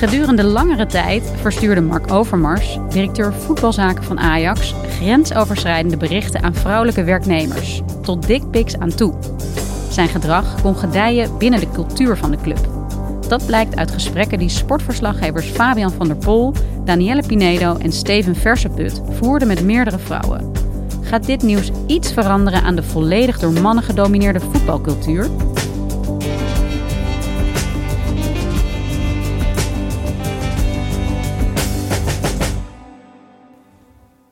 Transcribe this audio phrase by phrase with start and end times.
[0.00, 7.82] Gedurende langere tijd verstuurde Mark Overmars, directeur voetbalzaken van Ajax, grensoverschrijdende berichten aan vrouwelijke werknemers,
[8.02, 9.14] tot dickpics aan toe.
[9.90, 12.68] Zijn gedrag kon gedijen binnen de cultuur van de club.
[13.28, 16.52] Dat blijkt uit gesprekken die sportverslaggevers Fabian van der Pol,
[16.84, 20.52] Danielle Pinedo en Steven Verseput voerden met meerdere vrouwen.
[21.02, 25.28] Gaat dit nieuws iets veranderen aan de volledig door mannen gedomineerde voetbalcultuur?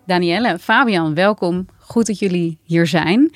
[0.09, 1.67] Danielle, Fabian, welkom.
[1.79, 3.33] Goed dat jullie hier zijn.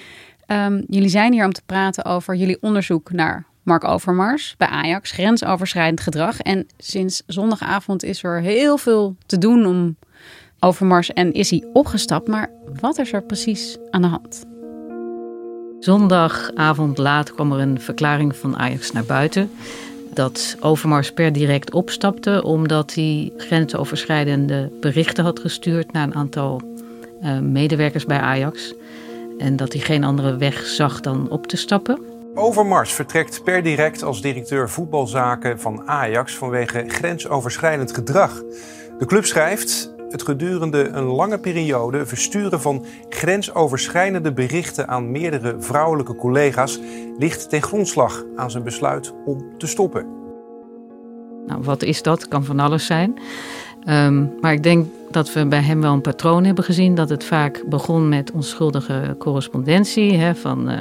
[0.47, 5.11] Um, jullie zijn hier om te praten over jullie onderzoek naar Mark Overmars bij Ajax,
[5.11, 6.39] grensoverschrijdend gedrag.
[6.39, 9.97] En sinds zondagavond is er heel veel te doen om
[10.61, 12.29] Overmars en is hij opgestapt.
[12.29, 14.45] Maar wat is er precies aan de hand?
[15.81, 19.51] Zondagavond laat kwam er een verklaring van Ajax naar buiten
[20.15, 26.61] dat Overmars per direct opstapte omdat hij grensoverschrijdende berichten had gestuurd naar een aantal
[27.23, 28.75] uh, medewerkers bij Ajax.
[29.39, 32.01] En dat hij geen andere weg zag dan op te stappen.
[32.35, 38.43] Overmars vertrekt per direct als directeur voetbalzaken van Ajax vanwege grensoverschrijdend gedrag.
[38.99, 46.15] De club schrijft: het gedurende een lange periode versturen van grensoverschrijdende berichten aan meerdere vrouwelijke
[46.15, 46.81] collega's
[47.19, 50.07] ligt ten grondslag aan zijn besluit om te stoppen.
[51.47, 52.29] Nou, wat is dat?
[52.29, 53.21] Kan van alles zijn.
[53.89, 56.95] Um, maar ik denk dat we bij hem wel een patroon hebben gezien.
[56.95, 60.81] Dat het vaak begon met onschuldige correspondentie hè, van uh,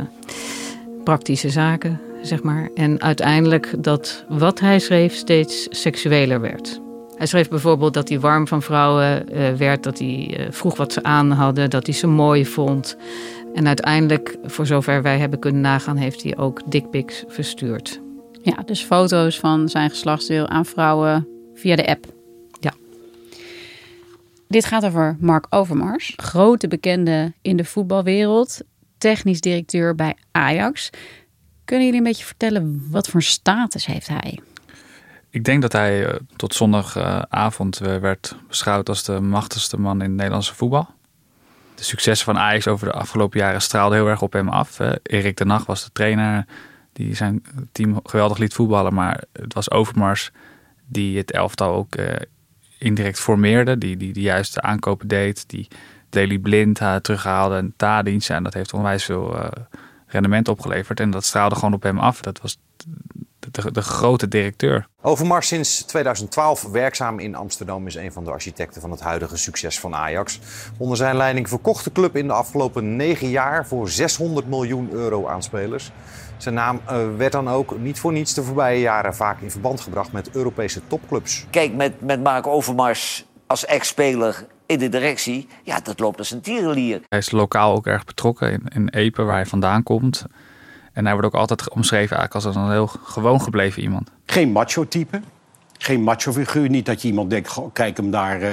[1.03, 2.69] praktische zaken, zeg maar.
[2.75, 6.81] En uiteindelijk dat wat hij schreef steeds seksueler werd.
[7.15, 10.93] Hij schreef bijvoorbeeld dat hij warm van vrouwen uh, werd, dat hij uh, vroeg wat
[10.93, 12.97] ze aan hadden, dat hij ze mooi vond.
[13.53, 18.01] En uiteindelijk, voor zover wij hebben kunnen nagaan, heeft hij ook dickpics verstuurd.
[18.41, 22.20] Ja, dus foto's van zijn geslachtsdeel aan vrouwen via de app.
[24.51, 28.61] Dit gaat over Mark Overmars, grote bekende in de voetbalwereld,
[28.97, 30.89] technisch directeur bij Ajax.
[31.65, 34.39] Kunnen jullie een beetje vertellen wat voor status heeft hij?
[35.29, 40.15] Ik denk dat hij uh, tot zondagavond uh, werd beschouwd als de machtigste man in
[40.15, 40.87] Nederlandse voetbal.
[41.75, 44.79] De successen van Ajax over de afgelopen jaren straalden heel erg op hem af.
[45.03, 46.45] Erik de Nacht was de trainer
[46.93, 48.93] die zijn team geweldig liet voetballen.
[48.93, 50.31] Maar het was Overmars
[50.87, 52.05] die het elftal ook uh,
[52.81, 53.77] indirect formeerde.
[53.77, 55.49] Die, die de juiste aankopen deed.
[55.49, 55.67] Die
[56.09, 58.29] Daily Blind terughaalde en Tadins.
[58.29, 59.35] En dat heeft onwijs veel
[60.07, 60.99] rendement opgeleverd.
[60.99, 62.21] En dat straalde gewoon op hem af.
[62.21, 62.57] Dat was
[63.51, 64.87] de, de, grote directeur.
[65.01, 69.79] Overmars sinds 2012 werkzaam in Amsterdam is een van de architecten van het huidige succes
[69.79, 70.39] van Ajax.
[70.77, 75.27] Onder zijn leiding verkocht de club in de afgelopen negen jaar voor 600 miljoen euro
[75.27, 75.91] aan spelers.
[76.41, 79.81] Zijn naam uh, werd dan ook niet voor niets de voorbije jaren vaak in verband
[79.81, 81.45] gebracht met Europese topclubs.
[81.49, 86.41] Kijk, met, met Mark Overmars als ex-speler in de directie, ja, dat loopt als een
[86.41, 87.01] tierenlier.
[87.09, 90.25] Hij is lokaal ook erg betrokken in, in Epe, waar hij vandaan komt.
[90.93, 94.11] En hij wordt ook altijd omschreven eigenlijk als een heel gewoon gebleven iemand.
[94.25, 95.21] Geen macho-type.
[95.77, 96.69] Geen macho-figuur.
[96.69, 98.49] Niet dat je iemand denkt, goh, kijk hem daar uh,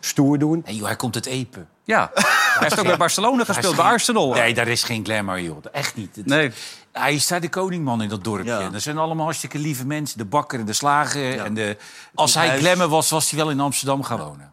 [0.00, 0.62] stoer doen.
[0.66, 1.66] Nee, joh, hij komt het epe.
[1.84, 2.24] Ja, hij
[2.58, 4.32] heeft ook bij Barcelona gespeeld, bij Arsenal.
[4.32, 5.64] Nee, daar is geen glamour, joh.
[5.72, 6.16] Echt niet.
[6.16, 6.50] Het, nee.
[6.92, 8.50] Hij is daar de koningman in dat dorpje.
[8.50, 8.70] Ja.
[8.70, 10.18] Dat zijn allemaal hartstikke lieve mensen.
[10.18, 11.34] De bakker en de slager.
[11.34, 11.44] Ja.
[11.44, 11.76] En de,
[12.14, 12.60] als hij huis.
[12.60, 14.52] glamour was, was hij wel in Amsterdam gaan wonen.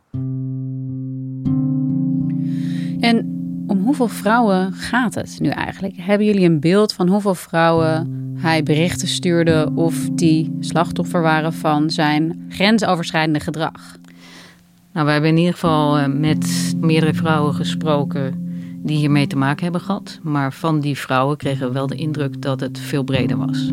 [3.00, 3.34] En
[3.68, 5.94] om hoeveel vrouwen gaat het nu eigenlijk?
[5.98, 11.90] Hebben jullie een beeld van hoeveel vrouwen hij berichten stuurde of die slachtoffer waren van
[11.90, 13.98] zijn grensoverschrijdende gedrag?
[14.94, 18.45] Nou, we hebben in ieder geval met meerdere vrouwen gesproken
[18.86, 20.20] die hiermee te maken hebben gehad.
[20.22, 23.72] Maar van die vrouwen kregen we wel de indruk dat het veel breder was.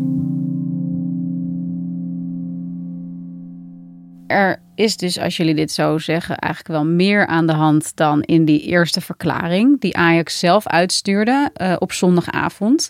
[4.27, 8.21] Er is dus, als jullie dit zo zeggen, eigenlijk wel meer aan de hand dan
[8.21, 12.89] in die eerste verklaring die Ajax zelf uitstuurde uh, op zondagavond.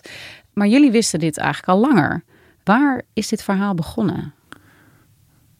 [0.52, 2.24] Maar jullie wisten dit eigenlijk al langer.
[2.64, 4.32] Waar is dit verhaal begonnen?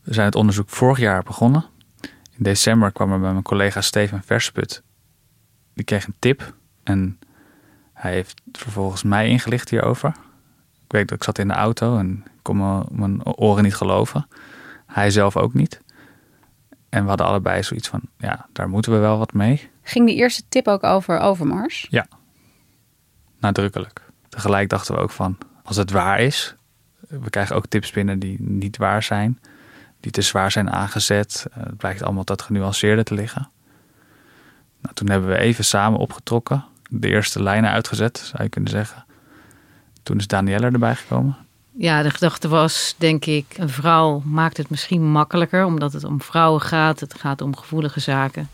[0.02, 1.64] We zijn het onderzoek vorig jaar begonnen.
[2.36, 4.83] In december kwam er bij mijn collega Steven Versput.
[5.74, 7.18] Die kreeg een tip en
[7.92, 10.08] hij heeft vervolgens mij ingelicht hierover.
[10.84, 14.28] Ik weet dat ik zat in de auto en ik kon mijn oren niet geloven.
[14.86, 15.80] Hij zelf ook niet.
[16.88, 19.70] En we hadden allebei zoiets van, ja, daar moeten we wel wat mee.
[19.82, 21.86] Ging die eerste tip ook over Overmars?
[21.90, 22.06] Ja,
[23.40, 24.00] nadrukkelijk.
[24.28, 26.54] Tegelijk dachten we ook van, als het waar is,
[27.08, 29.40] we krijgen ook tips binnen die niet waar zijn,
[30.00, 31.46] die te zwaar zijn aangezet.
[31.52, 33.50] Eh, het blijkt allemaal wat genuanceerder te liggen.
[34.84, 39.04] Nou, toen hebben we even samen opgetrokken, de eerste lijnen uitgezet, zou je kunnen zeggen.
[40.02, 41.36] Toen is Danielle erbij gekomen.
[41.76, 46.22] Ja, de gedachte was, denk ik, een vrouw maakt het misschien makkelijker, omdat het om
[46.22, 47.00] vrouwen gaat.
[47.00, 48.48] Het gaat om gevoelige zaken.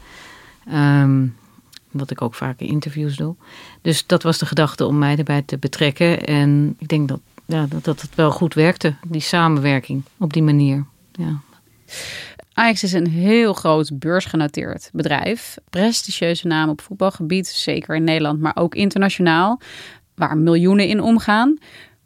[0.72, 1.36] Um,
[1.90, 3.34] wat ik ook vaak in interviews doe.
[3.82, 6.24] Dus dat was de gedachte om mij erbij te betrekken.
[6.24, 10.42] En ik denk dat, ja, dat, dat het wel goed werkte, die samenwerking op die
[10.42, 10.84] manier.
[11.12, 11.40] Ja.
[12.60, 15.56] Ajax is een heel groot beursgenoteerd bedrijf.
[15.70, 19.60] Prestigieuze naam op voetbalgebied, zeker in Nederland, maar ook internationaal,
[20.14, 21.58] waar miljoenen in omgaan.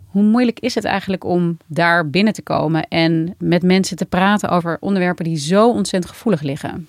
[0.06, 4.48] Hoe moeilijk is het eigenlijk om daar binnen te komen en met mensen te praten
[4.48, 6.88] over onderwerpen die zo ontzettend gevoelig liggen?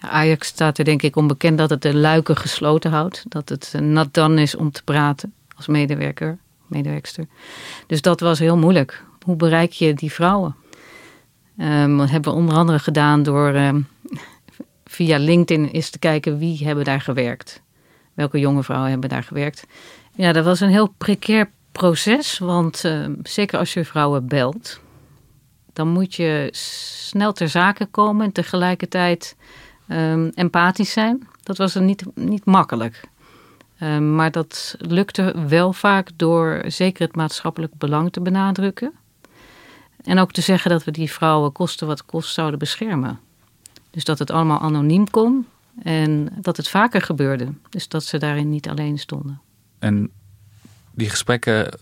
[0.00, 3.24] Ajax staat er denk ik onbekend dat het de luiken gesloten houdt.
[3.28, 7.26] Dat het nat dan is om te praten als medewerker, medewerkster.
[7.86, 9.04] Dus dat was heel moeilijk.
[9.24, 10.54] Hoe bereik je die vrouwen?
[11.60, 13.88] Um, hebben we onder andere gedaan door um,
[14.84, 17.62] via LinkedIn eens te kijken wie hebben daar gewerkt.
[18.14, 19.66] Welke jonge vrouwen hebben daar gewerkt.
[20.14, 22.38] Ja, dat was een heel precair proces.
[22.38, 24.80] Want uh, zeker als je vrouwen belt,
[25.72, 29.36] dan moet je snel ter zake komen en tegelijkertijd
[30.34, 31.28] empathisch zijn.
[31.42, 33.00] Dat was er niet, niet makkelijk.
[34.00, 38.92] Maar dat lukte wel vaak door zeker het maatschappelijk belang te benadrukken.
[40.02, 43.20] En ook te zeggen dat we die vrouwen kosten wat kost zouden beschermen.
[43.90, 45.46] Dus dat het allemaal anoniem kon
[45.82, 47.52] en dat het vaker gebeurde.
[47.68, 49.40] Dus dat ze daarin niet alleen stonden.
[49.78, 50.10] En
[50.94, 51.78] die gesprekken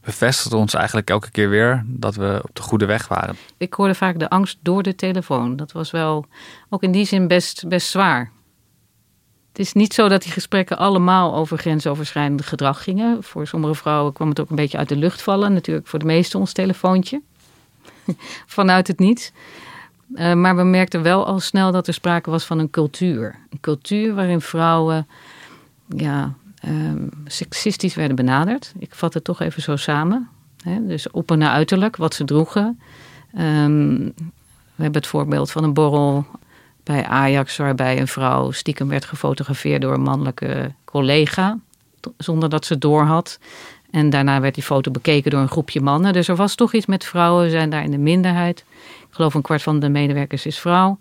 [0.00, 3.36] bevestigden ons eigenlijk elke keer weer dat we op de goede weg waren.
[3.56, 5.56] Ik hoorde vaak de angst door de telefoon.
[5.56, 6.26] Dat was wel
[6.68, 8.30] ook in die zin best, best zwaar.
[9.48, 13.22] Het is niet zo dat die gesprekken allemaal over grensoverschrijdend gedrag gingen.
[13.22, 15.52] Voor sommige vrouwen kwam het ook een beetje uit de lucht vallen.
[15.52, 17.22] Natuurlijk voor de meeste ons telefoontje.
[18.56, 19.32] Vanuit het niets.
[20.14, 23.38] Uh, maar we merkten wel al snel dat er sprake was van een cultuur.
[23.50, 25.06] Een cultuur waarin vrouwen
[25.88, 26.34] ja,
[26.66, 28.72] um, seksistisch werden benaderd.
[28.78, 30.28] Ik vat het toch even zo samen.
[30.80, 32.80] Dus op en naar uiterlijk, wat ze droegen.
[33.38, 34.14] Um,
[34.74, 36.26] we hebben het voorbeeld van een borrel
[36.82, 41.58] bij Ajax, waarbij een vrouw stiekem werd gefotografeerd door een mannelijke collega,
[42.16, 43.38] zonder dat ze het door had.
[43.90, 46.12] En daarna werd die foto bekeken door een groepje mannen.
[46.12, 48.64] Dus er was toch iets met vrouwen, zijn daar in de minderheid.
[49.00, 50.98] Ik geloof een kwart van de medewerkers is vrouw.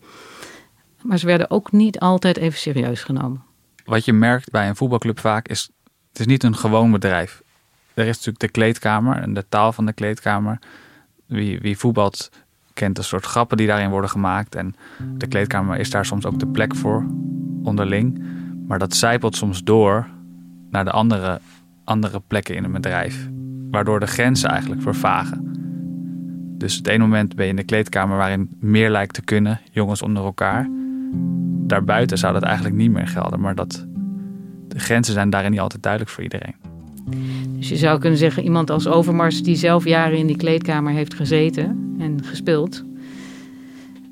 [1.01, 3.45] Maar ze werden ook niet altijd even serieus genomen
[3.87, 5.69] wat je merkt bij een voetbalclub vaak is,
[6.09, 7.41] het is niet een gewoon bedrijf.
[7.93, 10.59] Er is natuurlijk de kleedkamer en de taal van de kleedkamer.
[11.25, 12.29] Wie, wie voetbalt
[12.73, 14.55] kent de soort grappen die daarin worden gemaakt.
[14.55, 14.75] En
[15.13, 17.05] de kleedkamer is daar soms ook de plek voor,
[17.63, 18.23] onderling.
[18.67, 20.07] Maar dat zijpelt soms door
[20.69, 21.41] naar de andere,
[21.87, 23.29] andere plekken in een bedrijf.
[23.71, 25.45] Waardoor de grenzen eigenlijk vervagen.
[26.57, 30.01] Dus het ene moment ben je in de kleedkamer waarin meer lijkt te kunnen, jongens
[30.01, 30.69] onder elkaar
[31.67, 33.39] daarbuiten zou dat eigenlijk niet meer gelden.
[33.39, 33.85] Maar dat,
[34.67, 36.55] de grenzen zijn daarin niet altijd duidelijk voor iedereen.
[37.57, 41.13] Dus je zou kunnen zeggen, iemand als Overmars die zelf jaren in die kleedkamer heeft
[41.13, 42.83] gezeten en gespeeld,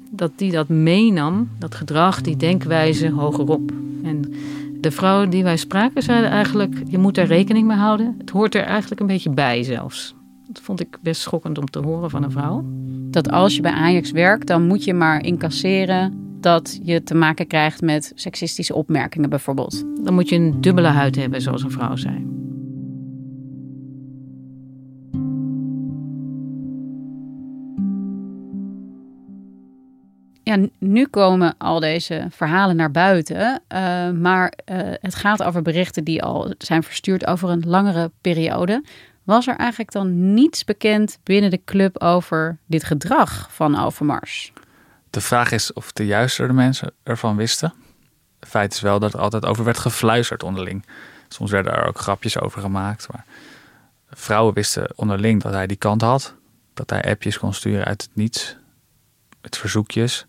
[0.09, 3.71] dat die dat meenam, dat gedrag, die denkwijze hogerop.
[4.03, 4.33] En
[4.85, 8.15] de vrouwen die wij spraken zeiden eigenlijk, je moet daar rekening mee houden.
[8.17, 10.15] Het hoort er eigenlijk een beetje bij zelfs.
[10.47, 12.63] Dat vond ik best schokkend om te horen van een vrouw.
[13.09, 17.47] Dat als je bij Ajax werkt, dan moet je maar incasseren dat je te maken
[17.47, 19.83] krijgt met seksistische opmerkingen bijvoorbeeld.
[20.03, 22.44] Dan moet je een dubbele huid hebben, zoals een vrouw zei.
[30.45, 36.03] Ja, nu komen al deze verhalen naar buiten, uh, maar uh, het gaat over berichten
[36.03, 38.83] die al zijn verstuurd over een langere periode.
[39.23, 44.53] Was er eigenlijk dan niets bekend binnen de club over dit gedrag van Overmars?
[45.09, 47.73] De vraag is of de juiste mensen ervan wisten.
[48.39, 50.85] feit is wel dat er altijd over werd gefluisterd onderling.
[51.27, 53.07] Soms werden er ook grapjes over gemaakt.
[53.11, 53.25] Maar
[54.09, 56.35] vrouwen wisten onderling dat hij die kant had.
[56.73, 58.57] Dat hij appjes kon sturen uit het niets.
[59.41, 60.25] Met verzoekjes.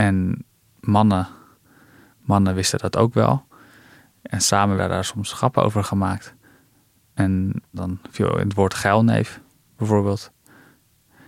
[0.00, 0.44] En
[0.80, 1.28] mannen,
[2.20, 3.46] mannen wisten dat ook wel.
[4.22, 6.34] En samen werden daar soms grappen over gemaakt.
[7.14, 9.40] En dan viel het woord geilneef
[9.76, 10.32] bijvoorbeeld.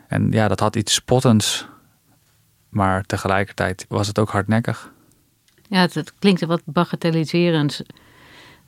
[0.08, 1.68] En ja, dat had iets spottends.
[2.68, 4.92] Maar tegelijkertijd was het ook hardnekkig.
[5.68, 7.82] Ja, het, het klinkt wat bagatelliserend.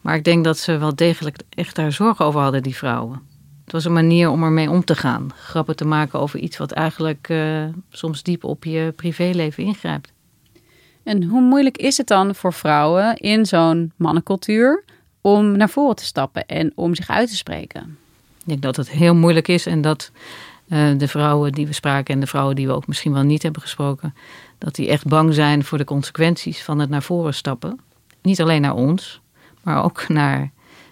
[0.00, 3.22] Maar ik denk dat ze wel degelijk echt daar zorgen over hadden, die vrouwen.
[3.64, 5.30] Het was een manier om ermee om te gaan.
[5.34, 10.12] Grappen te maken over iets wat eigenlijk uh, soms diep op je privéleven ingrijpt.
[11.02, 14.84] En hoe moeilijk is het dan voor vrouwen in zo'n mannencultuur
[15.20, 17.98] om naar voren te stappen en om zich uit te spreken?
[18.38, 20.10] Ik denk dat het heel moeilijk is en dat
[20.68, 23.42] uh, de vrouwen die we spraken en de vrouwen die we ook misschien wel niet
[23.42, 24.14] hebben gesproken,
[24.58, 27.80] dat die echt bang zijn voor de consequenties van het naar voren stappen.
[28.22, 29.20] Niet alleen naar ons,
[29.62, 30.50] maar ook naar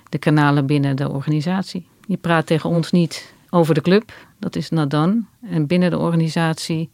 [0.09, 1.91] de kanalen binnen de organisatie.
[2.13, 5.27] Je praat tegen ons niet over de club, dat is Nadan.
[5.43, 6.91] En binnen de organisatie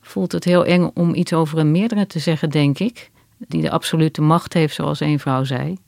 [0.00, 3.10] voelt het heel eng om iets over een meerdere te zeggen, denk ik.
[3.38, 5.78] Die de absolute macht heeft, zoals een vrouw zei.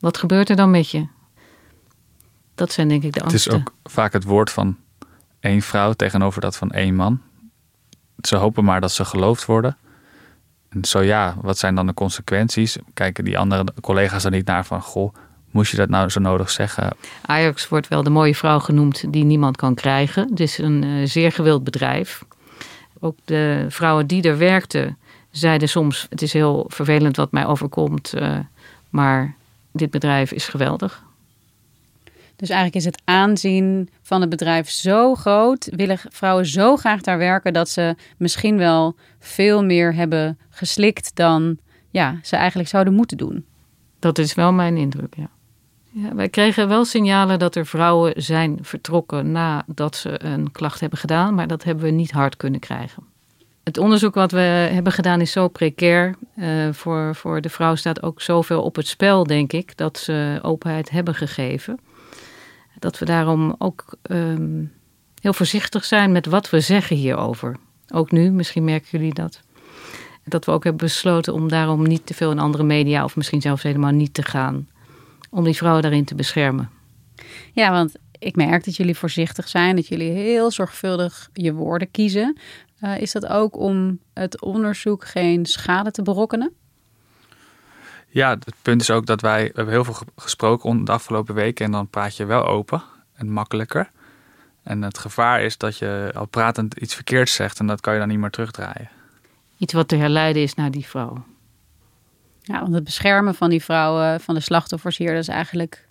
[0.00, 1.06] Wat gebeurt er dan met je?
[2.54, 3.52] Dat zijn denk ik de angsten.
[3.52, 4.76] Het is ook vaak het woord van
[5.40, 7.20] één vrouw tegenover dat van één man.
[8.20, 9.76] Ze hopen maar dat ze geloofd worden.
[10.68, 12.76] En zo ja, wat zijn dan de consequenties?
[12.94, 14.82] Kijken die andere collega's er niet naar van...
[14.82, 15.14] goh,
[15.50, 16.96] moest je dat nou zo nodig zeggen?
[17.22, 20.28] Ajax wordt wel de mooie vrouw genoemd die niemand kan krijgen.
[20.30, 22.24] Het is een uh, zeer gewild bedrijf.
[23.00, 24.98] Ook de vrouwen die er werkten
[25.30, 26.06] zeiden soms...
[26.10, 28.38] het is heel vervelend wat mij overkomt, uh,
[28.90, 29.34] maar
[29.72, 31.02] dit bedrijf is geweldig.
[32.36, 37.18] Dus eigenlijk is het aanzien van het bedrijf zo groot, willen vrouwen zo graag daar
[37.18, 41.58] werken dat ze misschien wel veel meer hebben geslikt dan
[41.90, 43.44] ja, ze eigenlijk zouden moeten doen.
[43.98, 45.28] Dat is wel mijn indruk, ja.
[45.90, 46.14] Ja.
[46.14, 51.34] Wij kregen wel signalen dat er vrouwen zijn vertrokken nadat ze een klacht hebben gedaan,
[51.34, 53.02] maar dat hebben we niet hard kunnen krijgen.
[53.64, 54.40] Het onderzoek wat we
[54.72, 56.14] hebben gedaan is zo precair.
[56.36, 60.38] Uh, voor, voor de vrouw staat ook zoveel op het spel, denk ik, dat ze
[60.42, 61.78] openheid hebben gegeven
[62.80, 64.72] dat we daarom ook um,
[65.20, 67.56] heel voorzichtig zijn met wat we zeggen hierover.
[67.92, 69.40] Ook nu, misschien merken jullie dat.
[70.24, 73.40] Dat we ook hebben besloten om daarom niet te veel in andere media, of misschien
[73.40, 74.68] zelfs helemaal niet te gaan.
[75.30, 76.70] Om die vrouwen daarin te beschermen.
[77.52, 82.38] Ja, want ik merk dat jullie voorzichtig zijn, dat jullie heel zorgvuldig je woorden kiezen.
[82.82, 86.52] Uh, is dat ook om het onderzoek geen schade te berokkenen?
[88.08, 91.64] Ja, het punt is ook dat wij we hebben heel veel gesproken de afgelopen weken
[91.64, 92.82] en dan praat je wel open
[93.14, 93.90] en makkelijker.
[94.62, 97.98] En het gevaar is dat je al pratend iets verkeerds zegt en dat kan je
[97.98, 98.90] dan niet meer terugdraaien.
[99.58, 101.24] Iets wat te herleiden is naar die vrouw.
[102.50, 105.86] Ja, want het beschermen van die vrouwen, van de slachtoffers hier, dat is eigenlijk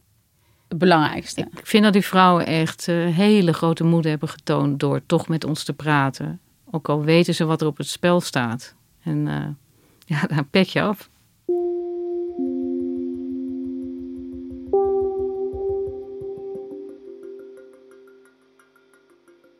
[0.68, 1.42] het belangrijkste.
[1.42, 5.44] Ik vind dat die vrouwen echt uh, hele grote moed hebben getoond door toch met
[5.44, 6.39] ons te praten.
[6.72, 8.75] Ook al weten ze wat er op het spel staat.
[9.04, 9.36] En uh,
[10.20, 11.10] ja, daar pet je af.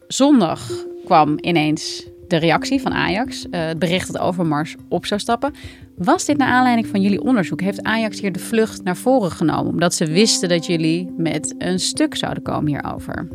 [0.08, 0.70] zondag
[1.06, 3.46] kwam ineens de reactie van Ajax.
[3.46, 5.53] Uh, het bericht dat Overmars op zou stappen.
[6.00, 7.62] Was dit naar aanleiding van jullie onderzoek?
[7.62, 9.72] Heeft Ajax hier de vlucht naar voren genomen?
[9.72, 13.27] Omdat ze wisten dat jullie met een stuk zouden komen hierover?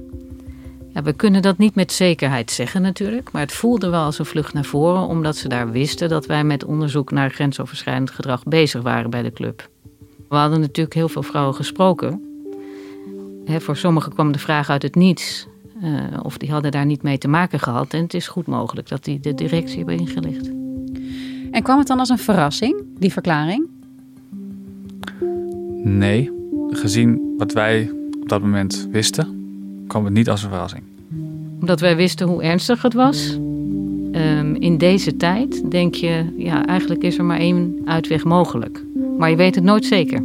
[0.89, 3.33] Ja, we kunnen dat niet met zekerheid zeggen natuurlijk.
[3.33, 5.07] Maar het voelde wel als een vlucht naar voren.
[5.07, 9.33] Omdat ze daar wisten dat wij met onderzoek naar grensoverschrijdend gedrag bezig waren bij de
[9.33, 9.69] club.
[10.29, 12.23] We hadden natuurlijk heel veel vrouwen gesproken.
[13.47, 15.47] voor sommigen kwam de vraag uit het niets.
[15.83, 17.95] Uh, of die hadden daar niet mee te maken gehad.
[17.95, 20.64] En het is goed mogelijk dat die de directie hebben ingelicht.
[21.55, 23.67] En kwam het dan als een verrassing, die verklaring?
[25.83, 26.31] Nee,
[26.71, 30.83] gezien wat wij op dat moment wisten, kwam het niet als een verrassing.
[31.61, 33.33] Omdat wij wisten hoe ernstig het was.
[34.13, 38.85] Um, in deze tijd denk je, ja, eigenlijk is er maar één uitweg mogelijk.
[39.19, 40.23] Maar je weet het nooit zeker.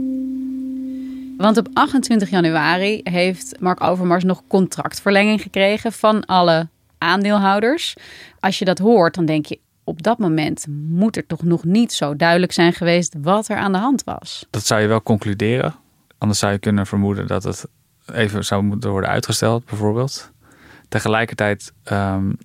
[1.38, 6.67] Want op 28 januari heeft Mark Overmars nog contractverlenging gekregen van alle
[6.98, 7.95] aandeelhouders.
[8.39, 9.59] Als je dat hoort, dan denk je
[9.89, 13.72] op dat moment moet er toch nog niet zo duidelijk zijn geweest wat er aan
[13.72, 14.46] de hand was.
[14.50, 15.75] Dat zou je wel concluderen.
[16.17, 17.65] Anders zou je kunnen vermoeden dat het
[18.13, 20.31] even zou moeten worden uitgesteld, bijvoorbeeld.
[20.89, 22.38] Tegelijkertijd um,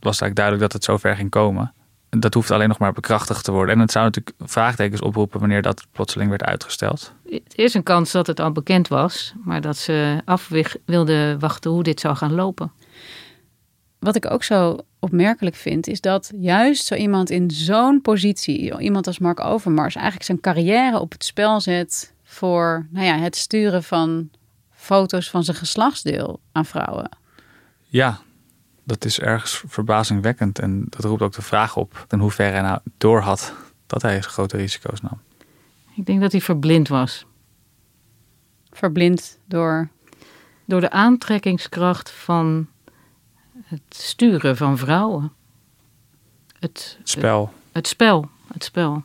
[0.00, 1.72] was het eigenlijk duidelijk dat het zover ging komen
[2.20, 3.74] dat hoeft alleen nog maar bekrachtigd te worden.
[3.74, 7.12] En het zou natuurlijk vraagtekens oproepen wanneer dat plotseling werd uitgesteld.
[7.28, 10.50] Het is een kans dat het al bekend was, maar dat ze af
[10.84, 12.72] wilden wachten hoe dit zou gaan lopen.
[13.98, 19.06] Wat ik ook zo opmerkelijk vind, is dat juist zo iemand in zo'n positie, iemand
[19.06, 23.82] als Mark Overmars, eigenlijk zijn carrière op het spel zet voor nou ja, het sturen
[23.82, 24.30] van
[24.70, 27.08] foto's van zijn geslachtsdeel aan vrouwen.
[27.86, 28.20] Ja,
[28.84, 30.58] dat is ergens verbazingwekkend.
[30.58, 33.54] En dat roept ook de vraag op in hoeverre hij nou doorhad
[33.86, 35.20] dat hij grote risico's nam.
[35.94, 37.26] Ik denk dat hij verblind was.
[38.70, 39.88] Verblind door?
[40.64, 42.68] Door de aantrekkingskracht van
[43.64, 45.32] het sturen van vrouwen.
[46.58, 47.40] Het, spel.
[47.44, 48.28] Het, het spel.
[48.52, 49.02] Het spel.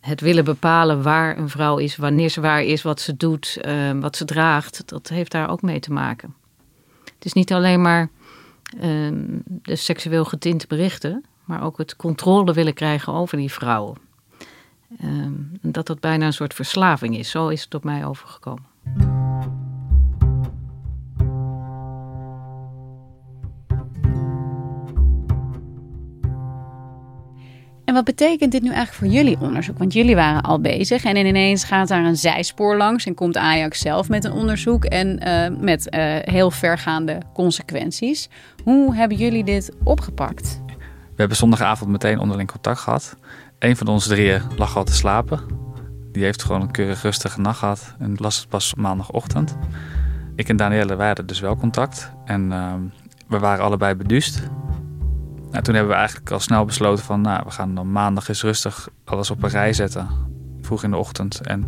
[0.00, 3.90] Het willen bepalen waar een vrouw is, wanneer ze waar is, wat ze doet, uh,
[4.00, 6.34] wat ze draagt, dat heeft daar ook mee te maken.
[7.14, 8.08] Het is niet alleen maar
[8.76, 8.80] uh,
[9.46, 13.98] de seksueel getinte berichten, maar ook het controle willen krijgen over die vrouwen.
[15.00, 15.26] Uh,
[15.60, 17.30] dat dat bijna een soort verslaving is.
[17.30, 19.13] Zo is het op mij overgekomen.
[27.94, 29.78] Wat betekent dit nu eigenlijk voor jullie onderzoek?
[29.78, 33.78] Want jullie waren al bezig en ineens gaat daar een zijspoor langs en komt Ajax
[33.78, 38.28] zelf met een onderzoek en uh, met uh, heel vergaande consequenties.
[38.64, 40.62] Hoe hebben jullie dit opgepakt?
[40.86, 43.16] We hebben zondagavond meteen onderling contact gehad.
[43.58, 45.40] Een van ons drieën lag al te slapen.
[46.12, 49.56] Die heeft gewoon een keurig rustige nacht gehad en las het pas maandagochtend.
[50.36, 52.72] Ik en Danielle, hadden dus wel contact en uh,
[53.28, 54.42] we waren allebei beduust.
[55.54, 58.42] Nou, toen hebben we eigenlijk al snel besloten van, nou, we gaan dan maandag eens
[58.42, 60.08] rustig alles op een rij zetten.
[60.60, 61.40] Vroeg in de ochtend.
[61.40, 61.66] En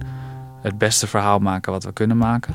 [0.62, 2.54] het beste verhaal maken wat we kunnen maken.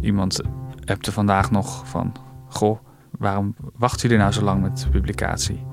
[0.00, 0.40] Iemand
[0.84, 2.12] er vandaag nog van,
[2.48, 2.78] goh,
[3.18, 5.64] waarom wachten jullie nou zo lang met de publicatie?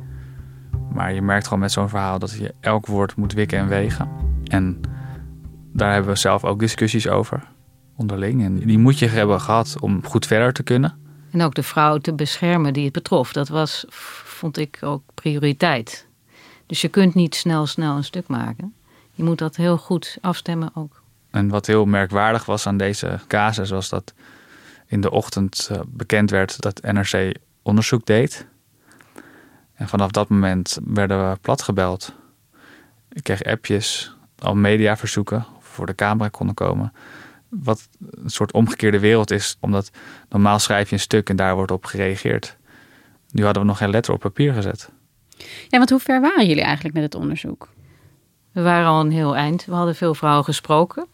[0.91, 4.09] Maar je merkt gewoon met zo'n verhaal dat je elk woord moet wikken en wegen.
[4.43, 4.79] En
[5.71, 7.43] daar hebben we zelf ook discussies over,
[7.95, 8.43] onderling.
[8.43, 10.95] En die moet je hebben gehad om goed verder te kunnen.
[11.31, 13.33] En ook de vrouw te beschermen die het betrof.
[13.33, 13.85] Dat was
[14.43, 16.07] vond ik ook prioriteit.
[16.65, 18.73] Dus je kunt niet snel, snel een stuk maken.
[19.11, 21.01] Je moet dat heel goed afstemmen ook.
[21.29, 24.13] En wat heel merkwaardig was aan deze casus was dat
[24.87, 28.47] in de ochtend eh, bekend werd dat NRC onderzoek deed.
[29.73, 32.13] En vanaf dat moment werden we platgebeld.
[33.11, 36.93] Ik kreeg appjes, al mediaverzoeken voor de camera konden komen.
[37.49, 39.91] Wat een soort omgekeerde wereld is, omdat
[40.29, 42.57] normaal schrijf je een stuk en daar wordt op gereageerd.
[43.33, 44.89] Nu hadden we nog geen letter op papier gezet.
[45.67, 47.69] Ja, want hoe ver waren jullie eigenlijk met het onderzoek?
[48.51, 49.65] We waren al een heel eind.
[49.65, 51.05] We hadden veel vrouwen gesproken.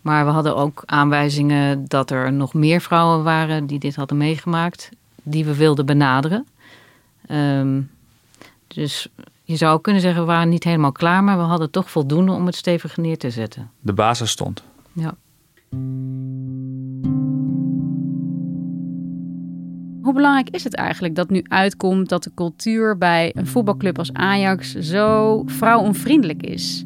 [0.00, 4.88] Maar we hadden ook aanwijzingen dat er nog meer vrouwen waren die dit hadden meegemaakt.
[5.22, 6.46] Die we wilden benaderen.
[7.30, 7.90] Um,
[8.66, 9.08] dus
[9.42, 11.24] je zou kunnen zeggen, we waren niet helemaal klaar.
[11.24, 13.70] Maar we hadden toch voldoende om het stevig neer te zetten.
[13.80, 14.62] De basis stond.
[14.92, 15.14] Ja.
[20.04, 24.12] Hoe belangrijk is het eigenlijk dat nu uitkomt dat de cultuur bij een voetbalclub als
[24.12, 26.84] Ajax zo vrouwonvriendelijk is?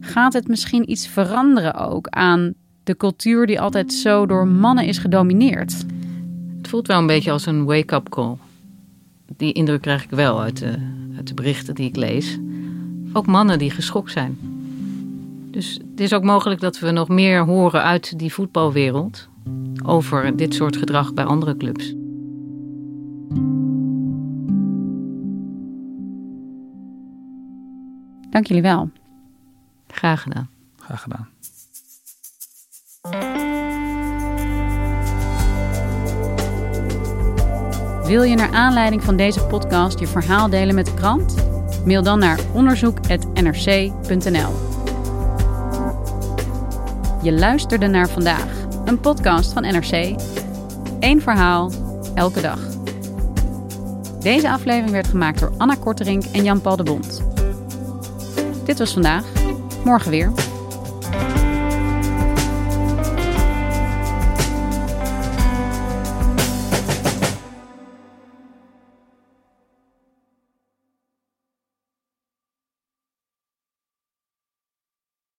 [0.00, 4.98] Gaat het misschien iets veranderen ook aan de cultuur die altijd zo door mannen is
[4.98, 5.84] gedomineerd?
[6.56, 8.36] Het voelt wel een beetje als een wake-up call.
[9.36, 10.74] Die indruk krijg ik wel uit de,
[11.16, 12.38] uit de berichten die ik lees.
[13.12, 14.38] Ook mannen die geschokt zijn.
[15.50, 19.28] Dus het is ook mogelijk dat we nog meer horen uit die voetbalwereld
[19.84, 21.94] over dit soort gedrag bij andere clubs.
[28.38, 28.90] Dank jullie wel.
[29.88, 30.48] Graag gedaan.
[30.76, 31.28] Graag gedaan.
[38.06, 41.34] Wil je naar aanleiding van deze podcast je verhaal delen met de krant?
[41.84, 44.52] Mail dan naar onderzoek.nrc.nl.
[47.22, 50.16] Je luisterde naar vandaag, een podcast van NRC.
[51.00, 51.72] Eén verhaal,
[52.14, 52.60] elke dag.
[54.20, 57.36] Deze aflevering werd gemaakt door Anna Korterink en Jan-Paul de Bond.
[58.68, 59.24] Dit was vandaag.
[59.84, 60.32] Morgen weer.